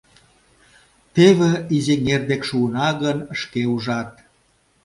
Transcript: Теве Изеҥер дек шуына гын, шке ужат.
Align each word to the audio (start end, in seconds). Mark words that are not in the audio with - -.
Теве 1.13 1.51
Изеҥер 1.75 2.21
дек 2.29 2.41
шуына 2.49 2.89
гын, 3.01 3.17
шке 3.39 3.61
ужат. 3.73 4.11